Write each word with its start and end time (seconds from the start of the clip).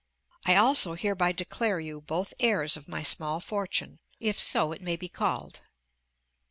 I 0.47 0.55
also 0.55 0.95
hereby 0.95 1.31
declare 1.31 1.79
you 1.79 2.01
both 2.01 2.33
heirs 2.39 2.75
of 2.75 2.87
my 2.87 3.03
small 3.03 3.39
fortune 3.39 3.99
(if 4.19 4.39
so 4.39 4.71
it 4.71 4.81
may 4.81 4.95
be 4.95 5.09
called). 5.09 5.59